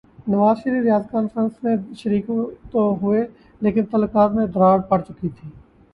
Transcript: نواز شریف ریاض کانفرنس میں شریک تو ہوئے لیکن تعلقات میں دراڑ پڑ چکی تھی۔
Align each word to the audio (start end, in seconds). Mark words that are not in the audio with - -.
نواز 0.27 0.57
شریف 0.57 0.83
ریاض 0.83 1.03
کانفرنس 1.11 1.63
میں 1.63 1.75
شریک 1.99 2.25
تو 2.71 2.87
ہوئے 3.01 3.23
لیکن 3.61 3.85
تعلقات 3.91 4.31
میں 4.31 4.45
دراڑ 4.55 4.77
پڑ 4.89 5.01
چکی 5.01 5.29
تھی۔ 5.29 5.49